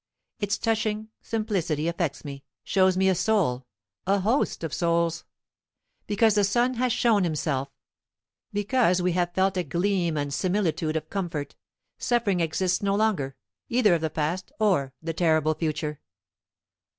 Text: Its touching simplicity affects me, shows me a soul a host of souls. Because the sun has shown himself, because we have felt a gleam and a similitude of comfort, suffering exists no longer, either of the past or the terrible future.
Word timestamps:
Its 0.39 0.57
touching 0.57 1.09
simplicity 1.21 1.87
affects 1.87 2.25
me, 2.25 2.43
shows 2.63 2.97
me 2.97 3.07
a 3.07 3.13
soul 3.13 3.67
a 4.07 4.21
host 4.21 4.63
of 4.63 4.73
souls. 4.73 5.25
Because 6.07 6.33
the 6.33 6.43
sun 6.43 6.73
has 6.73 6.91
shown 6.91 7.23
himself, 7.23 7.69
because 8.51 8.99
we 8.99 9.11
have 9.11 9.35
felt 9.35 9.57
a 9.57 9.63
gleam 9.63 10.17
and 10.17 10.29
a 10.29 10.33
similitude 10.33 10.95
of 10.95 11.11
comfort, 11.11 11.55
suffering 11.99 12.39
exists 12.39 12.81
no 12.81 12.95
longer, 12.95 13.35
either 13.69 13.93
of 13.93 14.01
the 14.01 14.09
past 14.09 14.51
or 14.59 14.91
the 15.03 15.13
terrible 15.13 15.53
future. 15.53 15.99